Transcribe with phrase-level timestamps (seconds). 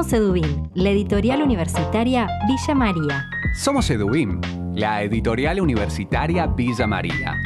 [0.00, 3.28] Somos Edubim, la editorial universitaria Villa María.
[3.54, 4.40] Somos Edubim,
[4.74, 7.36] la editorial universitaria Villa María.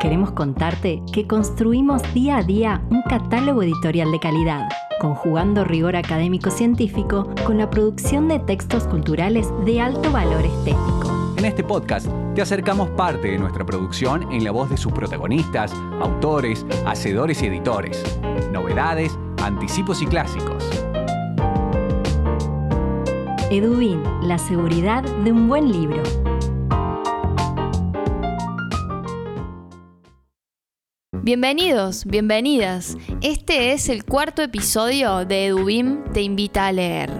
[0.00, 4.68] Queremos contarte que construimos día a día un catálogo editorial de calidad,
[5.00, 11.34] conjugando rigor académico-científico con la producción de textos culturales de alto valor estético.
[11.36, 12.06] En este podcast
[12.36, 17.46] te acercamos parte de nuestra producción en la voz de sus protagonistas, autores, hacedores y
[17.46, 18.00] editores.
[18.52, 20.83] Novedades, anticipos y clásicos.
[23.56, 26.02] Edubin, la seguridad de un buen libro.
[31.22, 32.96] Bienvenidos, bienvenidas.
[33.20, 37.10] Este es el cuarto episodio de Edubim Te invita a leer.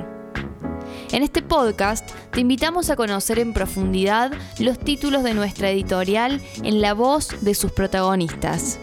[1.12, 6.80] En este podcast te invitamos a conocer en profundidad los títulos de nuestra editorial en
[6.80, 8.80] la voz de sus protagonistas.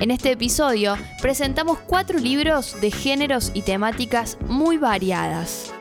[0.00, 5.72] En este episodio presentamos cuatro libros de géneros y temáticas muy variadas.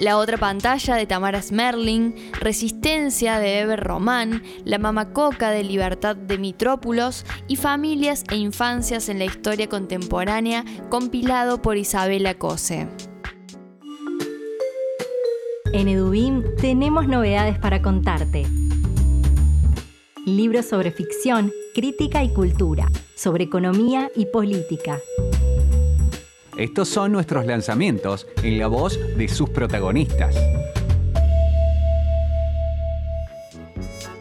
[0.00, 6.38] La otra pantalla de Tamara Smerling, Resistencia de Eber Román, La Mamacoca de Libertad de
[6.38, 12.86] Mitrópulos y Familias e Infancias en la Historia Contemporánea, compilado por Isabela Cose.
[15.72, 18.46] En Edubim tenemos novedades para contarte.
[20.24, 24.98] Libros sobre ficción, crítica y cultura, sobre economía y política.
[26.58, 30.34] Estos son nuestros lanzamientos en la voz de sus protagonistas.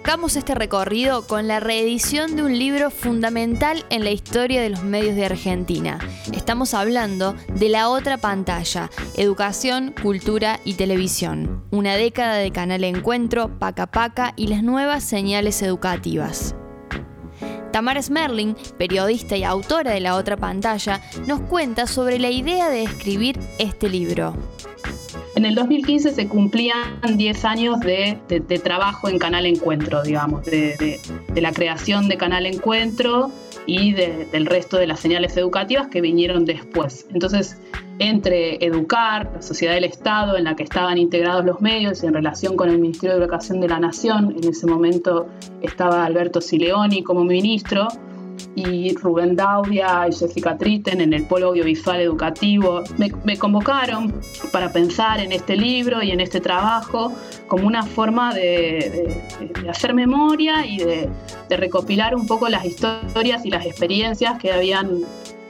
[0.04, 4.84] Hagamos este recorrido con la reedición de un libro fundamental en la historia de los
[4.84, 6.00] medios de Argentina.
[6.32, 11.66] Estamos hablando de La Otra Pantalla, Educación, Cultura y Televisión.
[11.72, 16.56] Una década de Canal Encuentro, Paca Paca y las nuevas señales educativas.
[17.78, 22.82] Tamara Smerling, periodista y autora de La Otra Pantalla, nos cuenta sobre la idea de
[22.82, 24.34] escribir este libro.
[25.36, 28.18] En el 2015 se cumplían 10 años de,
[28.64, 31.00] trabajo en Canal Encuentro, digamos, de,
[31.36, 33.30] la creación de Canal Encuentro
[33.68, 37.06] y del resto de las señales educativas que vinieron después.
[37.14, 37.58] Entonces,
[38.00, 42.14] entre Educar, la sociedad del Estado en la que estaban integrados los medios y en
[42.14, 45.28] relación con el Ministerio de Educación de la Nación, en ese momento
[45.62, 47.88] estaba Alberto Sileoni como ministro,
[48.56, 52.84] y Rubén Daudia y Jessica Tritten en el Polo Audiovisual Educativo.
[52.98, 54.14] Me, convocaron
[54.52, 57.12] para pensar en este libro y en este trabajo
[57.48, 59.22] como una forma de,
[59.70, 61.10] hacer memoria y de,
[61.50, 65.02] recopilar un poco las historias y las experiencias que habían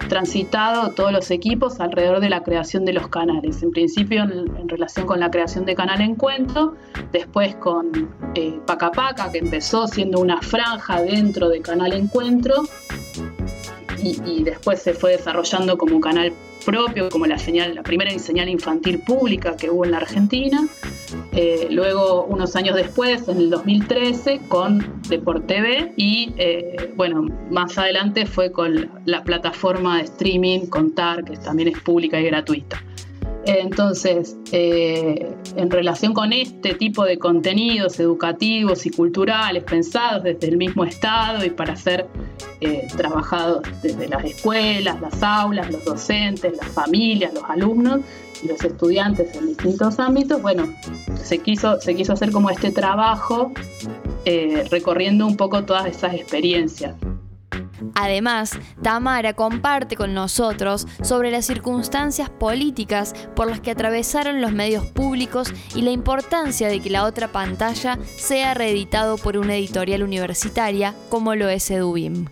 [0.08, 3.62] transitado todos los equipos alrededor de la creación de los canales.
[3.64, 6.76] En principio en, relación con la creación de Canal Encuentro,
[7.12, 12.64] después con eh, Paca que empezó siendo una franja dentro de Canal Encuentro
[14.02, 16.32] y, después se fue desarrollando como canal
[16.68, 20.68] propio, como la, señal, la primera señal infantil pública que hubo en la Argentina.
[21.32, 27.78] Eh, luego, unos años después, en el 2013, con Deport TV y, eh, bueno, más
[27.78, 32.84] adelante fue con la plataforma de streaming Contar, que también es pública y gratuita.
[33.48, 40.58] Entonces, eh, en relación con este tipo de contenidos educativos y culturales pensados desde el
[40.58, 42.08] mismo Estado y para ser
[42.60, 48.02] eh, trabajados desde las escuelas, las aulas, los docentes, las familias, los alumnos
[48.44, 50.68] y los estudiantes en distintos ámbitos, bueno,
[51.24, 53.54] se quiso, se quiso hacer como este trabajo
[54.26, 56.96] eh, recorriendo un poco todas esas experiencias.
[57.96, 64.86] Además, Tamara comparte con nosotros sobre las circunstancias políticas por las que atravesaron los medios
[64.86, 70.94] públicos y la importancia de que la otra pantalla sea reeditado por una editorial universitaria
[71.10, 72.28] como lo es Edubim.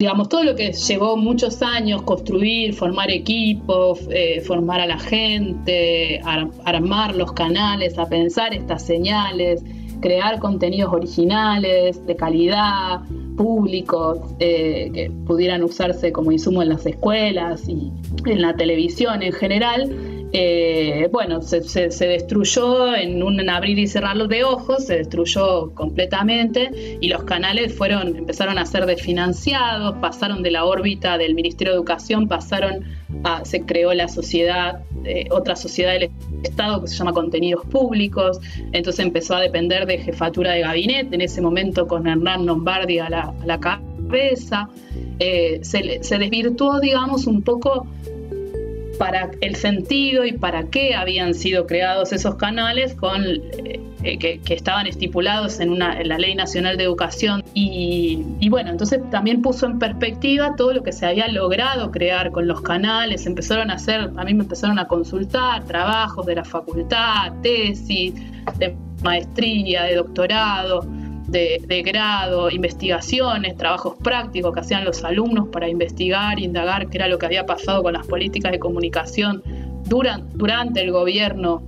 [0.00, 6.22] Digamos, todo lo que llevó muchos años construir, formar equipos, eh, formar a la gente,
[6.64, 9.62] armar los canales, a pensar estas señales,
[10.00, 13.02] crear contenidos originales, de calidad,
[13.40, 17.90] públicos, eh, que pudieran usarse como insumo en las escuelas y
[18.26, 19.90] en la televisión en general,
[20.34, 27.08] eh, bueno, se, destruyó en un abrir y cerrar de ojos, se destruyó completamente y
[27.08, 32.28] los canales fueron, empezaron a ser desfinanciados, pasaron de la órbita del Ministerio de Educación,
[32.28, 32.84] pasaron
[33.24, 36.10] a, se creó la sociedad, eh, otra sociedad del
[36.42, 38.40] Estado que se llama Contenidos Públicos,
[38.72, 43.08] entonces empezó a depender de jefatura de gabinete, en ese momento con Hernán Lombardi a
[43.10, 44.68] la, cabeza,
[45.18, 47.86] eh, se, se desvirtuó, digamos, un poco
[48.98, 53.22] para el sentido y para qué habían sido creados esos canales con
[54.02, 57.42] eh, que, estaban estipulados en, la Ley Nacional de Educación.
[57.54, 62.46] Y, bueno, entonces también puso en perspectiva todo lo que se había logrado crear con
[62.46, 63.26] los canales.
[63.26, 68.14] Empezaron a hacer, a mí me empezaron a consultar trabajos de la facultad, tesis,
[68.58, 70.86] de maestría, de doctorado
[71.30, 77.18] de, grado, investigaciones, trabajos prácticos que hacían los alumnos para investigar, indagar qué era lo
[77.18, 79.42] que había pasado con las políticas de comunicación
[79.84, 81.62] durante, el gobierno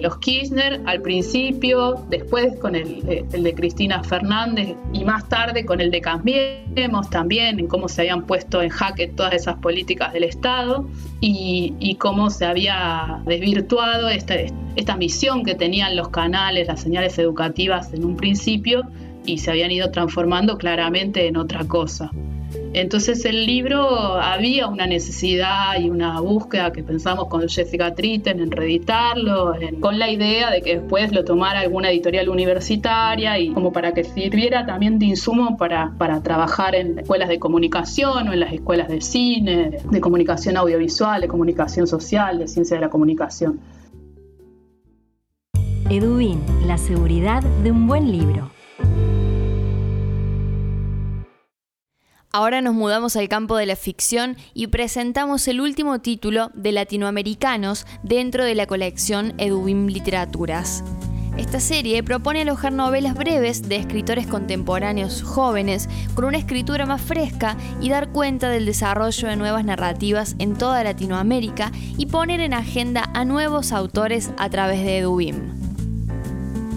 [0.00, 5.90] los Kirchner al principio, después con el, de Cristina Fernández y más tarde con el
[5.90, 10.86] de Cambiemos también, en cómo se habían puesto en jaque todas esas políticas del Estado
[11.20, 14.34] y, cómo se había desvirtuado esta,
[14.76, 18.82] esta misión que tenían los canales, las señales educativas en un principio
[19.26, 22.10] y se habían ido transformando claramente en otra cosa.
[22.72, 28.52] Entonces el libro había una necesidad y una búsqueda que pensamos con Jessica Tritten en
[28.52, 33.92] reeditarlo, con la idea de que después lo tomara alguna editorial universitaria y como para
[33.92, 38.52] que sirviera también de insumo para, para trabajar en escuelas de comunicación o en las
[38.52, 43.58] escuelas de cine, de comunicación audiovisual, de comunicación social, de ciencia de la comunicación.
[45.90, 48.59] Edubin, la seguridad de un buen libro.
[52.32, 57.86] Ahora nos mudamos al campo de la ficción y presentamos el último título de Latinoamericanos
[58.04, 60.84] dentro de la colección Edubim Literaturas.
[61.36, 67.56] Esta serie propone alojar novelas breves de escritores contemporáneos jóvenes con una escritura más fresca
[67.80, 73.10] y dar cuenta del desarrollo de nuevas narrativas en toda Latinoamérica y poner en agenda
[73.12, 75.59] a nuevos autores a través de Edubim.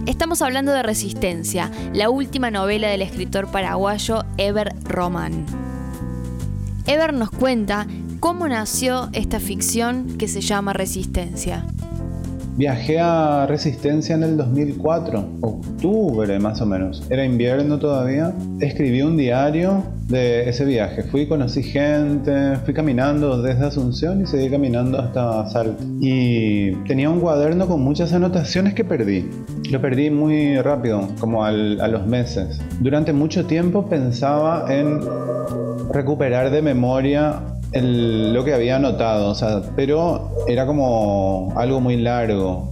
[0.06, 5.46] Estamos hablando de Resistencia, la última novela del escritor paraguayo Eber Roman.
[6.86, 7.88] Eber nos cuenta
[8.20, 11.66] cómo nació esta ficción que se llama Resistencia.
[12.56, 17.04] Viajé a Resistencia en el 2004, octubre más o menos.
[17.10, 18.32] Era invierno todavía.
[18.60, 21.02] Escribí un diario de ese viaje.
[21.02, 25.84] Fui, conocí gente, fui caminando desde Asunción y seguí caminando hasta Salto.
[26.00, 29.28] Y tenía un cuaderno con muchas anotaciones que perdí.
[29.72, 32.62] Lo perdí muy rápido, como a los meses.
[32.82, 35.00] Durante mucho tiempo pensaba en
[35.92, 42.72] recuperar de memoria lo que había anotado, o sea, pero era como algo muy largo.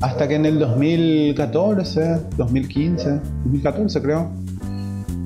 [0.00, 3.10] Hasta que en el 2014, 2015,
[3.44, 4.30] 2014 creo,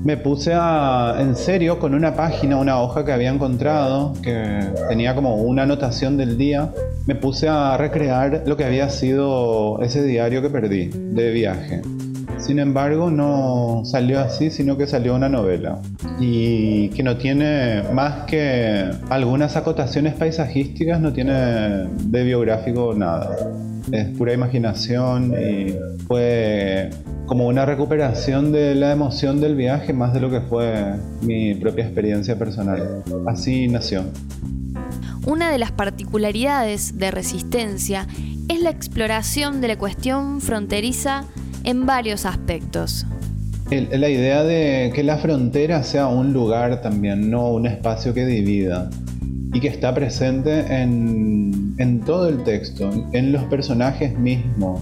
[0.03, 5.15] me puse a, en serio con una página, una hoja que había encontrado, que tenía
[5.15, 6.71] como una anotación del día,
[7.07, 11.81] me puse a recrear lo que había sido ese diario que perdí de viaje.
[12.47, 15.81] Sin embargo, no salió así, sino que salió una novela.
[16.17, 23.35] Y que no tiene más que algunas acotaciones paisajísticas, no tiene de biográfico nada.
[23.91, 25.75] Es pura imaginación y
[26.07, 26.89] fue
[27.25, 31.83] como una recuperación de la emoción del viaje más de lo que fue mi propia
[31.83, 33.03] experiencia personal.
[33.27, 34.05] Así nació.
[35.25, 38.07] Una de las particularidades de Resistencia
[38.47, 41.25] es la exploración de la cuestión fronteriza
[41.67, 43.05] en varios aspectos.
[43.69, 48.89] la idea de que la frontera sea un lugar también, no un espacio que divida
[49.53, 54.81] y que está presente en, en todo el texto, en los personajes mismos,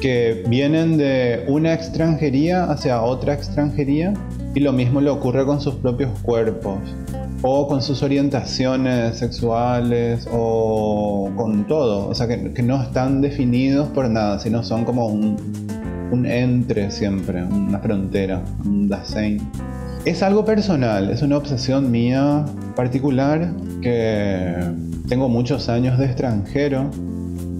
[0.00, 4.14] que vienen de una extranjería hacia otra extranjería
[4.54, 6.78] y lo mismo le ocurre con sus propios cuerpos
[7.42, 13.88] o con sus orientaciones sexuales o con todo, o sea que, que no están definidos
[13.88, 15.63] por nada, sino son como un,
[16.10, 19.40] un entre siempre, una frontera, un Dasein.
[20.04, 22.44] Es algo personal, es una obsesión mía
[22.76, 24.54] particular que
[25.08, 26.90] tengo muchos años de extranjero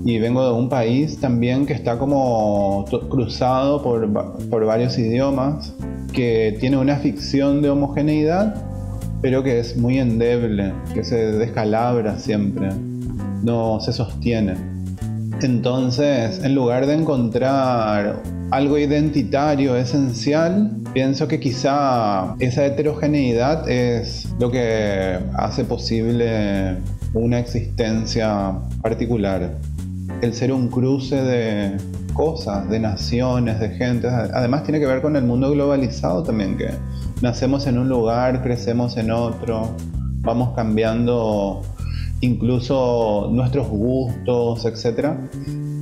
[0.04, 4.12] y vengo de un país también que está como cruzado por,
[4.50, 5.74] por varios idiomas,
[6.12, 8.54] que tiene una ficción de homogeneidad,
[9.22, 12.68] pero que es muy endeble, que se descalabra siempre,
[13.42, 14.73] no se sostiene.
[15.42, 24.50] Entonces, en lugar de encontrar algo identitario, esencial, pienso que quizá esa heterogeneidad es lo
[24.50, 26.76] que hace posible
[27.14, 29.58] una existencia particular.
[30.22, 31.76] El ser un cruce de
[32.14, 34.08] cosas, de naciones, de gente.
[34.08, 36.70] Además tiene que ver con el mundo globalizado también, que
[37.20, 39.74] nacemos en un lugar, crecemos en otro,
[40.20, 41.60] vamos cambiando
[42.24, 45.10] incluso nuestros gustos, etc.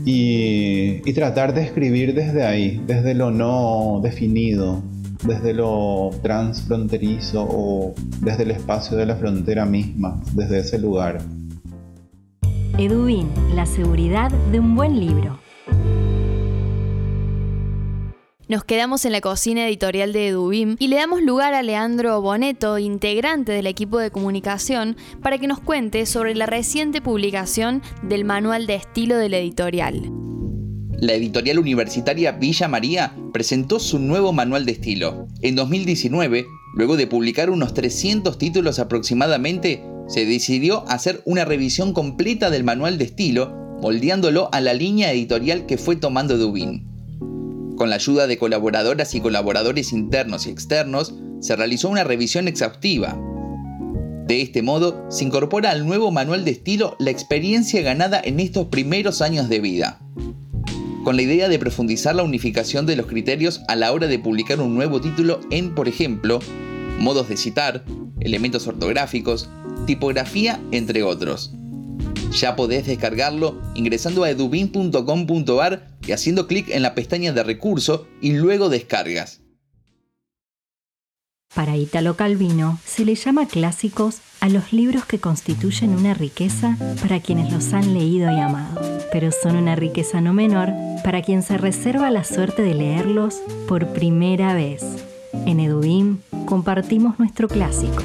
[0.04, 4.82] Y, tratar de escribir desde ahí, desde lo no definido,
[5.26, 11.18] desde lo transfronterizo o desde el espacio de la frontera misma, desde ese lugar.
[12.78, 15.38] Edubin, la seguridad de un buen libro.
[18.49, 22.76] Nos quedamos en la cocina editorial de Edubim y le damos lugar a Leandro Boneto,
[22.78, 28.66] integrante del equipo de comunicación, para que nos cuente sobre la reciente publicación del manual
[28.66, 30.11] de estilo de la editorial.
[30.99, 35.28] La editorial universitaria Villa María presentó su nuevo manual de estilo.
[35.40, 36.44] En 2019,
[36.75, 42.99] luego de publicar unos 300 títulos aproximadamente, se decidió hacer una revisión completa del manual
[42.99, 46.91] de estilo, moldeándolo a la línea editorial que fue tomando Dubin.
[47.83, 53.21] Con la ayuda de colaboradoras y colaboradores internos y externos, se realizó una revisión exhaustiva.
[54.25, 58.69] De este modo, se incorpora al nuevo manual de estilo la experiencia ganada en estos
[58.69, 59.99] primeros años de vida.
[61.03, 64.61] Con la idea de profundizar la unificación de los criterios a la hora de publicar
[64.61, 66.39] un nuevo título en, por ejemplo,
[67.01, 67.85] modos de citar,
[68.21, 69.51] elementos ortográficos,
[69.87, 71.53] tipografía, entre otros.
[72.31, 78.68] Ya podés descargarlo ingresando a edubin.com.ar haciendo clic en la pestaña de recurso y luego
[78.68, 79.42] descargas.
[81.54, 87.21] Para Italo Calvino se le llama clásicos a los libros que constituyen una riqueza para
[87.21, 88.80] quienes los han leído y amado,
[89.12, 90.73] pero son una riqueza no menor
[91.04, 94.82] para quien se reserva la suerte de leerlos por primera vez.
[95.47, 98.02] En Edubim compartimos nuestro clásico.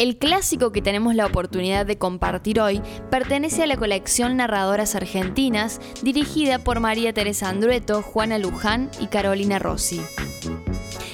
[0.00, 2.80] El clásico que tenemos la oportunidad de compartir hoy
[3.10, 9.58] pertenece a la colección Narradoras Argentinas, dirigida por María Teresa Andrueto, Juana Luján y Carolina
[9.58, 10.00] Rossi.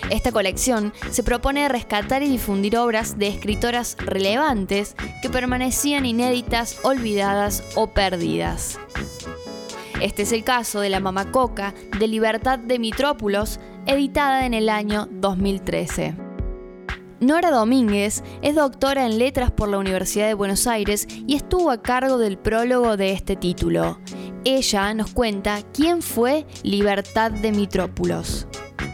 [0.09, 7.65] Esta colección se propone rescatar y difundir obras de escritoras relevantes que permanecían inéditas, olvidadas
[7.75, 8.79] o perdidas.
[10.01, 15.09] Este es el caso de La Mamacoca de Libertad de Mitrópulos, editada en el año
[15.11, 16.26] 2013.
[17.21, 21.81] Nora Domínguez es doctora en letras por la Universidad de Buenos Aires y estuvo a
[21.81, 23.99] cargo del prólogo de este título.
[24.45, 28.47] Ella nos cuenta quién fue Libertad de Mitrópulos.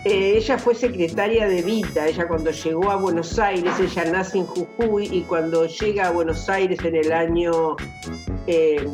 [0.04, 4.46] Eh, ella fue secretaria de Vita, ella cuando llegó a Buenos Aires, ella nace en
[4.46, 7.76] Jujuy y cuando llega a Buenos Aires en el año
[8.46, 8.86] eh,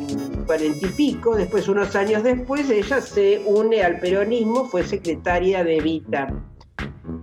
[0.47, 5.79] cuarenta y pico, después unos años después, ella se une al peronismo, fue secretaria de
[5.81, 6.33] Vita.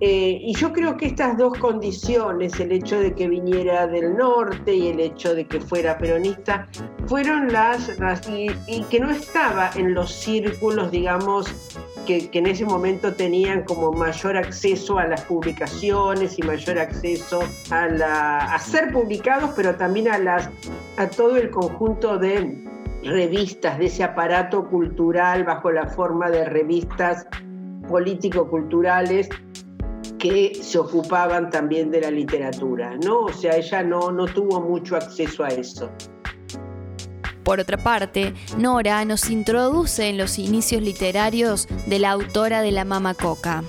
[0.01, 4.75] Eh, y yo creo que estas dos condiciones, el hecho de que viniera del norte
[4.75, 6.69] y el hecho de que fuera peronista,
[7.07, 7.91] fueron las,
[8.29, 11.47] y, que no estaba en los círculos, digamos,
[12.07, 17.87] que, en ese momento tenían como mayor acceso a las publicaciones y mayor acceso a,
[17.87, 20.51] la, ser publicados, pero también a, las,
[20.99, 22.63] a todo el conjunto de
[23.03, 27.27] revistas, de ese aparato cultural bajo la forma de revistas
[27.89, 29.29] político-culturales
[30.19, 33.25] que se ocupaban también de la literatura, ¿no?
[33.25, 35.91] O sea, ella no, no tuvo mucho acceso a eso.
[37.43, 42.85] Por otra parte, Nora nos introduce en los inicios literarios de la autora de La
[42.85, 43.63] Mama Coca.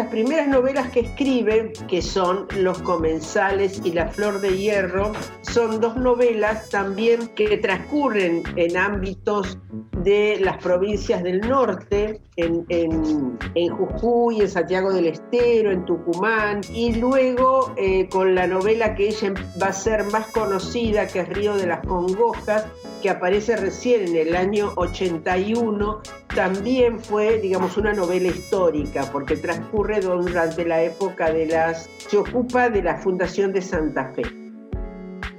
[0.00, 5.78] Las primeras novelas que escribe, que son Los Comensales y La Flor de Hierro, son
[5.78, 9.58] dos novelas también que transcurren en ámbitos
[9.98, 17.74] de las provincias del norte, en, Jujuy, en Santiago del Estero, en Tucumán, y luego
[17.76, 21.66] eh, con la novela que ella va a ser más conocida, que es Río de
[21.66, 22.64] las Congojas,
[23.02, 26.00] que aparece recién en el año 81,
[26.34, 31.88] también fue, digamos, una novela histórica, porque transcurre durante la época de las...
[31.98, 34.22] se ocupa de la fundación de Santa Fe.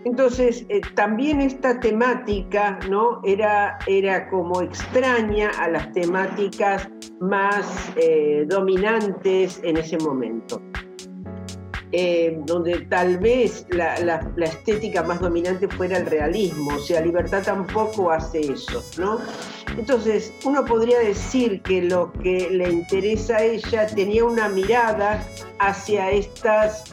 [0.03, 3.21] Entonces, eh, también esta temática ¿no?
[3.23, 10.59] era, era como extraña a las temáticas más eh, dominantes en ese momento.
[11.93, 13.95] Eh, donde tal vez la,
[14.37, 19.19] estética más dominante fuera el realismo, o sea, Libertad tampoco hace eso, ¿no?
[19.77, 25.21] Entonces, uno podría decir que lo que le interesa a ella tenía una mirada
[25.59, 26.85] hacia estas,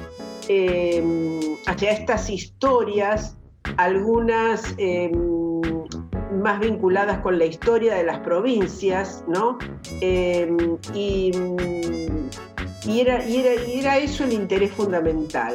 [0.49, 1.01] eh,
[1.67, 3.37] hacia estas historias,
[3.77, 5.13] algunas eh,
[6.43, 9.59] más vinculadas con la historia de las provincias, ¿no?
[10.93, 11.31] y
[12.87, 15.55] y era, era, eso el interés fundamental.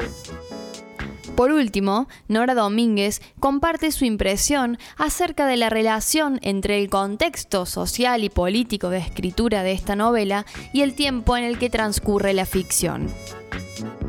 [1.36, 8.24] Por último, Nora Domínguez comparte su impresión acerca de la relación entre el contexto social
[8.24, 12.46] y político de escritura de esta novela y el tiempo en el que transcurre la
[12.46, 13.08] ficción.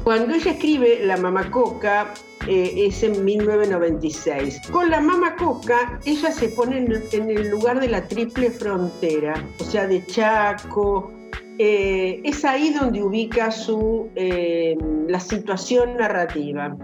[0.03, 2.13] Cuando ella escribe La Mamacoca,
[2.47, 4.61] eh, es en 1996.
[4.71, 9.87] Con la Mamacoca, ella se pone en el lugar de la triple frontera, o sea,
[9.87, 11.11] de Chaco,
[11.59, 14.77] eh, es ahí donde ubica su, eh,
[15.09, 16.77] la situación narrativa.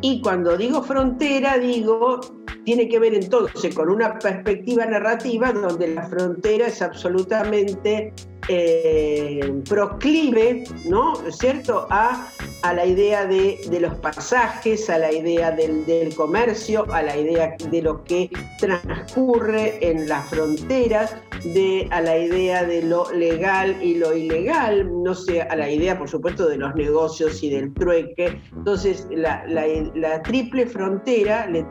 [0.00, 2.20] Y cuando digo frontera, digo
[2.66, 8.12] tiene que ver entonces con una perspectiva narrativa donde la frontera es absolutamente
[8.48, 11.12] eh, proclive, ¿no?
[11.26, 12.28] ¿Es cierto?, a,
[12.62, 17.82] a la idea de, los pasajes, a la idea del, comercio, a la idea de
[17.82, 24.16] lo que transcurre en las fronteras, de, a la idea de lo legal y lo
[24.16, 28.40] ilegal, no sé, a la idea, por supuesto, de los negocios y del trueque.
[28.56, 31.64] Entonces, la, triple frontera le,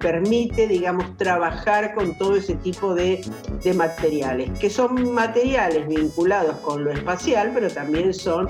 [0.00, 3.24] permite, digamos, trabajar con todo ese tipo de,
[3.62, 8.48] de materiales, que son materiales vinculados con lo espacial, pero también son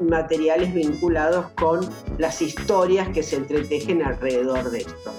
[0.00, 0.99] materiales vinculados
[1.54, 1.80] con
[2.18, 5.12] las historias que se entretejen alrededor de esto.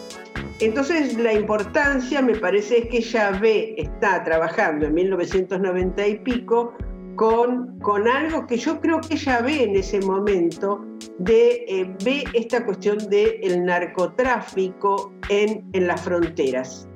[0.59, 6.73] Entonces la importancia me parece es que Yahvé está trabajando en 1990 y pico
[7.15, 10.85] con, con algo que yo creo que ve en ese momento,
[11.17, 16.87] de, eh, ve esta cuestión del narcotráfico en, en las fronteras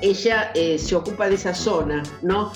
[0.00, 2.52] ella eh, se ocupa de esa zona, ¿no?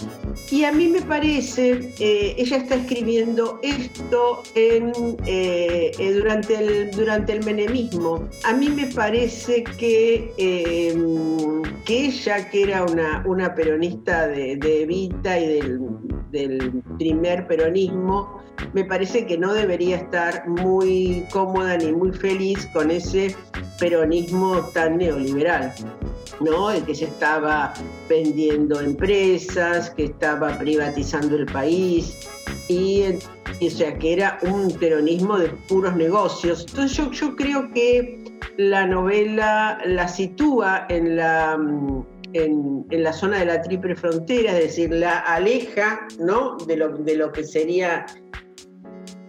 [0.51, 7.45] Y a mí me parece, eh, ella está escribiendo esto eh, durante, el, durante el
[7.45, 8.29] menemismo.
[8.45, 10.33] A mí me parece que,
[11.85, 15.81] que ella, que era una, una peronista de Evita y del,
[16.37, 22.91] del primer peronismo, me parece que no debería estar muy cómoda ni muy feliz con
[22.91, 23.35] ese
[23.79, 25.73] peronismo tan neoliberal.
[26.41, 26.71] ¿no?
[26.71, 27.73] El que se estaba
[28.09, 32.29] vendiendo empresas, que estaba privatizando el país
[32.69, 33.05] y,
[33.65, 36.67] o sea que era un peronismo de puros negocios.
[36.69, 38.25] Entonces yo, yo creo que
[38.59, 41.59] la novela la sitúa en la,
[42.33, 46.57] en, la zona de la triple frontera, es decir, la aleja ¿no?
[46.67, 48.07] de, lo, de lo que sería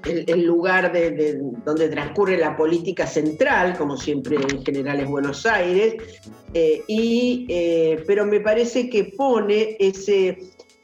[0.08, 5.96] el, lugar de, donde transcurre la política central, como siempre en general es Buenos Aires,
[6.54, 10.38] eh, y, eh, pero me parece que pone ese,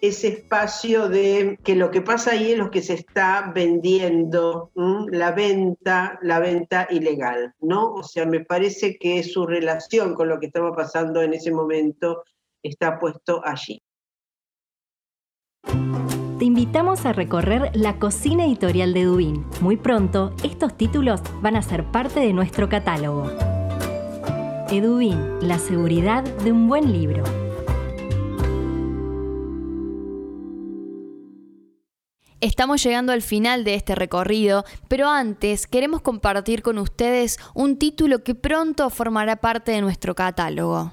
[0.04, 5.32] ese espacio de que lo que pasa ahí es lo que se está vendiendo, la
[5.32, 7.94] venta, la venta ilegal, ¿no?
[7.94, 12.26] O sea, me parece que su relación con lo que estaba pasando en ese momento
[12.62, 13.82] está puesto allí
[16.40, 19.46] te invitamos a recorrer la cocina editorial de Dubín.
[19.62, 23.32] Muy pronto, estos títulos van a ser parte de nuestro catálogo.
[24.70, 27.24] Edubín, la seguridad de un buen libro.
[32.44, 38.22] Estamos llegando al final de este recorrido, pero antes queremos compartir con ustedes un título
[38.22, 40.92] que pronto formará parte de nuestro catálogo.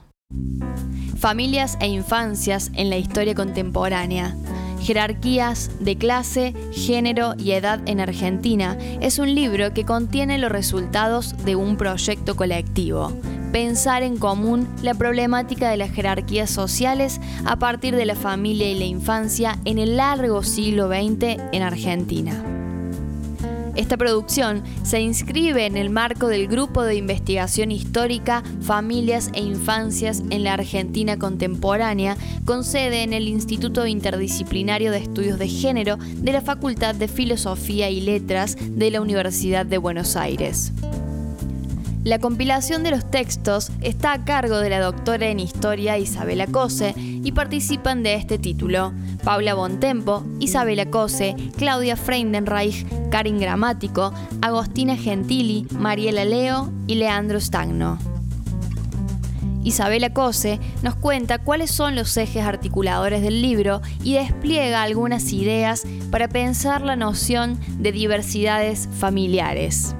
[1.19, 4.37] Familias e infancias en la historia contemporánea.
[4.81, 11.37] Jerarquías de clase, género y edad en Argentina es un libro que contiene los resultados
[11.45, 13.13] de un proyecto colectivo.
[13.53, 18.79] Pensar en común la problemática de las jerarquías sociales a partir de la familia y
[18.79, 22.45] la infancia en el largo siglo XX en Argentina.
[23.75, 30.23] Esta producción se inscribe en el marco del Grupo de Investigación Histórica Familias e Infancias
[30.31, 36.33] en la Argentina Contemporánea, con sede en el Instituto Interdisciplinario de Estudios de Género de
[36.33, 40.73] la Facultad de Filosofía y Letras de la Universidad de Buenos Aires.
[42.03, 46.95] La compilación de los textos está a cargo de la doctora en Historia Isabela Cose
[46.97, 55.67] y participan de este título Paula Bontempo, Isabela Cose, Claudia Freindenreich, Karin Gramático, Agostina Gentili,
[55.73, 57.99] Mariela Leo y Leandro Stagno.
[59.63, 65.83] Isabela Cose nos cuenta cuáles son los ejes articuladores del libro y despliega algunas ideas
[66.11, 69.95] para pensar la noción de diversidades familiares.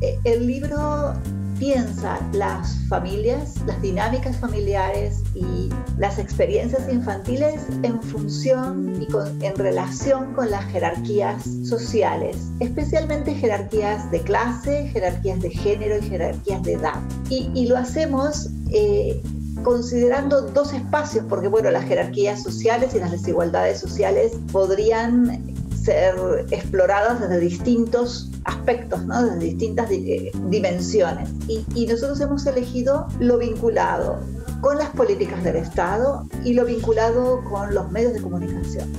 [0.00, 1.14] Eh, el libro
[1.58, 10.34] piensa las familias, las dinámicas familiares y las experiencias infantiles en función y en relación
[10.34, 17.00] con las jerarquías sociales, especialmente jerarquías de clase, jerarquías de género y jerarquías de edad.
[17.28, 19.20] Y, lo hacemos eh,
[19.62, 25.57] considerando dos espacios, porque bueno, las jerarquías sociales y las desigualdades sociales podrían
[25.88, 29.22] ser exploradas desde distintos aspectos, ¿no?
[29.22, 31.30] desde distintas eh, dimensiones.
[31.48, 34.20] Y, y nosotros hemos elegido lo vinculado
[34.60, 38.92] con las políticas del Estado y lo vinculado con los medios de comunicación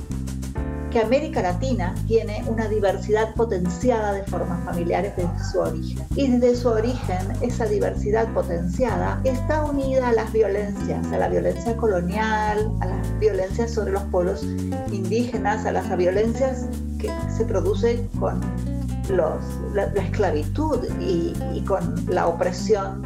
[0.90, 6.06] que América Latina tiene una diversidad potenciada de formas familiares desde su origen.
[6.16, 11.76] Y desde su origen, esa diversidad potenciada está unida a las violencias, a la violencia
[11.76, 14.42] colonial, a las violencias sobre los pueblos
[14.90, 16.66] indígenas, a las violencias
[16.98, 18.40] que se producen con
[19.08, 23.02] la, esclavitud y, y con la opresión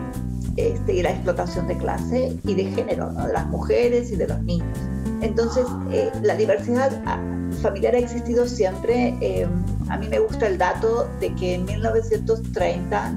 [0.57, 4.41] este, y la explotación de clase y de género, de las mujeres y de los
[4.43, 4.79] niños.
[5.25, 7.19] Entonces, eh, la diversidad ah,
[7.63, 9.17] familiar ha existido siempre.
[9.23, 9.47] Eh,
[9.89, 13.15] a mí me gusta el dato de que en 1930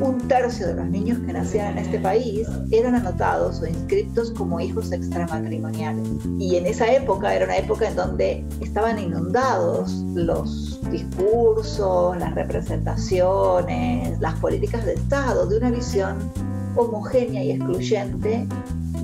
[0.00, 4.58] un tercio de los niños que nacían en este país eran anotados o inscritos como
[4.60, 6.08] hijos extramatrimoniales.
[6.38, 14.18] Y en esa época era una época en donde estaban inundados los discursos, las representaciones,
[14.20, 16.16] las políticas de Estado de una visión
[16.74, 18.46] homogénea y excluyente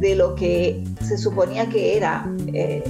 [0.02, 2.82] de lo que se suponía que era eh,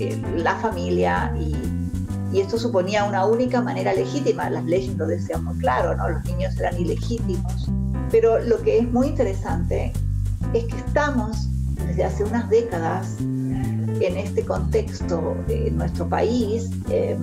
[0.00, 4.50] eh, la familia y esto suponía una única manera legítima.
[4.50, 6.08] Las leyes lo decían muy claro, ¿no?
[6.08, 7.70] los niños eran ilegítimos.
[8.10, 9.92] Pero lo que es muy interesante
[10.52, 11.48] es que estamos
[11.86, 17.16] desde hace unas décadas en este contexto en nuestro país, eh,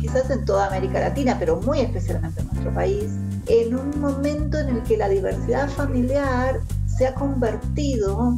[0.00, 3.04] quizás en toda América Latina, pero muy especialmente en nuestro país,
[3.46, 6.60] en un momento en el que la diversidad familiar
[6.98, 8.34] se ha convertido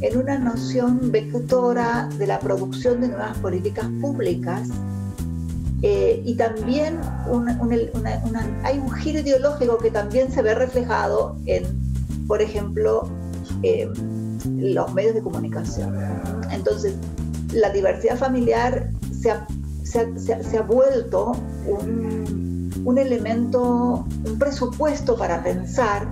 [0.00, 4.68] en una noción vectora de la producción de nuevas políticas públicas
[5.82, 6.98] eh, y también
[8.64, 11.64] hay un giro ideológico que también se ve reflejado en,
[12.26, 13.10] por ejemplo,
[13.62, 13.90] eh,
[14.56, 15.94] los medios de comunicación.
[16.50, 16.94] Entonces,
[17.52, 21.32] la diversidad familiar se ha, vuelto
[21.66, 26.08] un elemento, un presupuesto para pensar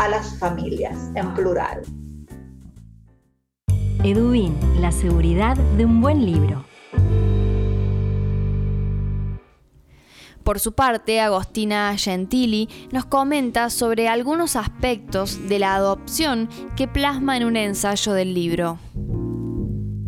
[0.00, 1.82] a las familias en plural.
[4.02, 6.64] Edubin, la seguridad de un buen libro.
[10.42, 17.36] Por su parte, Agostina Gentili nos comenta sobre algunos aspectos de la adopción que plasma
[17.36, 18.78] en un ensayo del libro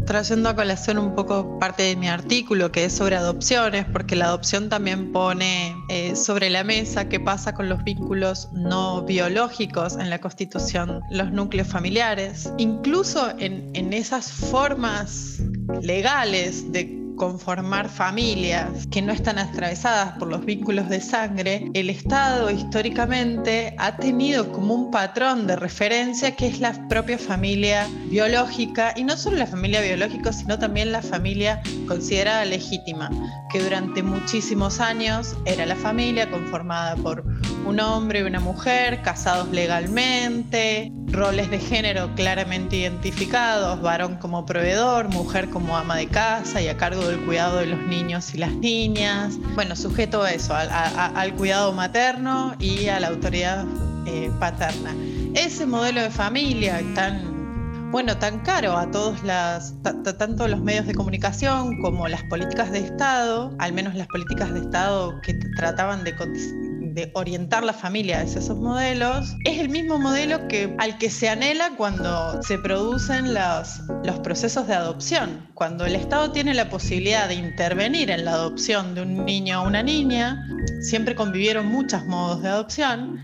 [0.06, 4.26] trayendo a colación un poco parte de mi artículo que es sobre adopciones, porque la
[4.26, 10.10] adopción también pone eh, sobre la mesa qué pasa con los vínculos no biológicos en
[10.10, 15.40] la constitución, los núcleos familiares, incluso en, en esas formas
[15.80, 22.50] legales de conformar familias que no están atravesadas por los vínculos de sangre, el Estado
[22.50, 29.04] históricamente ha tenido como un patrón de referencia que es la propia familia biológica, y
[29.04, 33.08] no solo la familia biológica, sino también la familia considerada legítima,
[33.52, 37.22] que durante muchísimos años era la familia conformada por
[37.66, 45.08] un hombre y una mujer, casados legalmente, roles de género claramente identificados, varón como proveedor,
[45.08, 48.52] mujer como ama de casa y a cargo del cuidado de los niños y las
[48.52, 49.38] niñas.
[49.54, 53.66] Bueno, sujeto a eso, al cuidado materno y a la autoridad
[54.06, 54.94] eh, paterna.
[55.34, 60.94] Ese modelo de familia tan, bueno, tan caro a todos las, tanto los medios de
[60.94, 66.14] comunicación como las políticas de Estado, al menos las políticas de Estado que trataban de
[66.94, 71.28] de orientar la familia hacia esos modelos, es el mismo modelo que, al que se
[71.28, 75.48] anhela cuando se producen los, los procesos de adopción.
[75.54, 79.66] Cuando el Estado tiene la posibilidad de intervenir en la adopción de un niño o
[79.66, 80.46] una niña,
[80.80, 83.22] siempre convivieron muchos modos de adopción,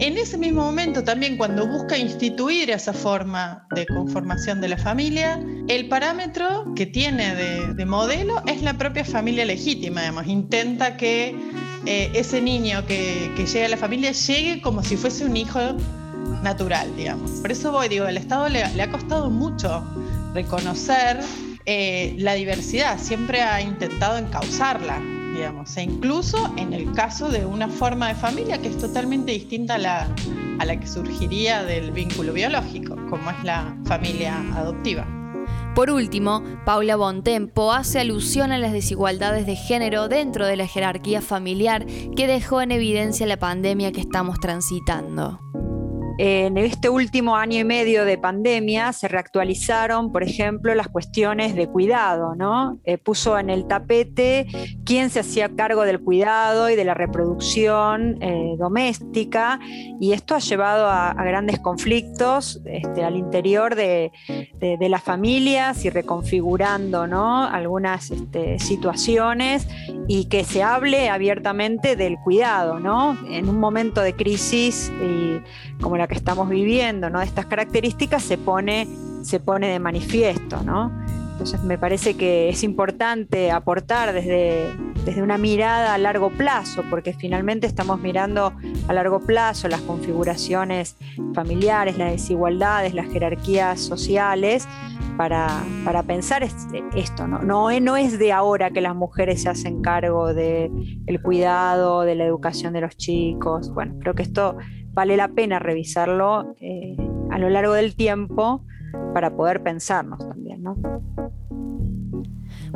[0.00, 5.40] en ese mismo momento también cuando busca instituir esa forma de conformación de la familia,
[5.66, 11.34] el parámetro que tiene de, de modelo es la propia familia legítima, además, intenta que
[11.90, 15.58] eh, ese niño que, llega a la familia llegue como si fuese un hijo
[16.42, 17.30] natural, digamos.
[17.40, 19.82] Por eso voy, digo, al Estado le, ha costado mucho
[20.34, 21.18] reconocer
[21.64, 25.00] eh, la diversidad, siempre ha intentado encauzarla,
[25.34, 29.76] digamos, e incluso en el caso de una forma de familia que es totalmente distinta
[29.76, 30.08] a la,
[30.58, 35.17] a la que surgiría del vínculo biológico, como es la familia adoptiva.
[35.78, 41.22] Por último, Paula Bontempo hace alusión a las desigualdades de género dentro de la jerarquía
[41.22, 41.86] familiar
[42.16, 45.38] que dejó en evidencia la pandemia que estamos transitando.
[46.20, 51.68] En este último año y medio de pandemia se reactualizaron, por ejemplo, las cuestiones de
[51.68, 52.80] cuidado, ¿no?
[52.82, 54.48] Eh, puso en el tapete
[54.84, 59.60] quién se hacía cargo del cuidado y de la reproducción eh, doméstica,
[60.00, 64.10] y esto ha llevado a, grandes conflictos este, al interior de,
[64.60, 69.68] las familias y reconfigurando algunas este, situaciones
[70.08, 73.16] y que se hable abiertamente del cuidado, ¿no?
[73.30, 74.90] En un momento de crisis
[75.80, 77.20] como la que estamos viviendo, ¿no?
[77.20, 78.88] Estas características se pone,
[79.22, 80.90] se pone de manifiesto, ¿no?
[81.32, 87.12] Entonces me parece que es importante aportar desde, desde una mirada a largo plazo, porque
[87.12, 88.52] finalmente estamos mirando
[88.88, 90.96] a largo plazo las configuraciones
[91.34, 94.66] familiares, las desigualdades, las jerarquías sociales,
[95.18, 95.48] para,
[95.84, 96.42] para pensar
[96.94, 97.26] esto.
[97.26, 97.40] ¿no?
[97.40, 102.14] No, no es de ahora que las mujeres se hacen cargo del el cuidado, de
[102.14, 103.72] la educación de los chicos.
[103.74, 104.56] Bueno, creo que esto
[104.98, 106.96] vale la pena revisarlo eh,
[107.30, 108.64] a lo largo del tiempo
[109.14, 110.74] para poder pensarnos también, ¿no?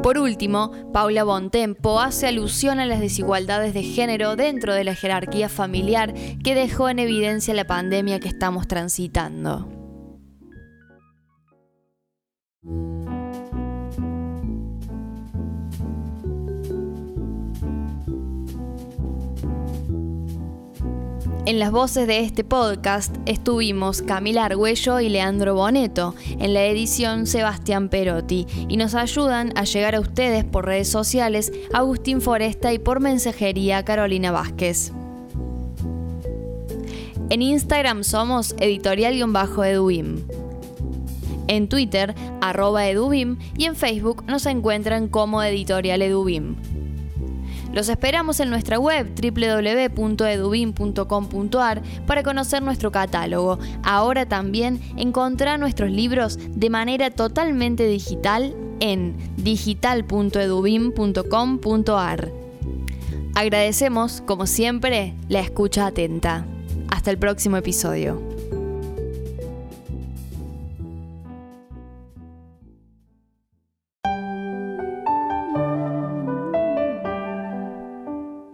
[0.00, 5.48] Por último, Paula Bontempo hace alusión a las desigualdades de género dentro de la jerarquía
[5.48, 9.68] familiar que dejó en evidencia la pandemia que estamos transitando.
[21.44, 27.26] En las voces de este podcast estuvimos Camila Argüello y Leandro Boneto, en la edición
[27.26, 32.78] Sebastián Perotti, y nos ayudan a llegar a ustedes por redes sociales Agustín Foresta y
[32.78, 34.92] por mensajería Carolina Vázquez.
[37.28, 40.24] En Instagram somos editorial-edubim.
[41.48, 46.55] En Twitter, arroba edubim, y en Facebook nos encuentran como editorial edubim.
[47.72, 53.58] Los esperamos en nuestra web www.edubin.com.ar para conocer nuestro catálogo.
[53.82, 62.32] Ahora también encontrar nuestros libros de manera totalmente digital en digital.edubin.com.ar.
[63.35, 66.44] Agradecemos, como siempre, la escucha atenta.
[66.90, 68.32] Hasta el próximo episodio.